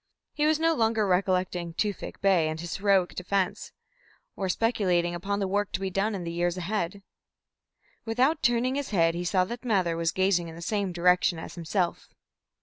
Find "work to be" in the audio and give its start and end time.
5.47-5.91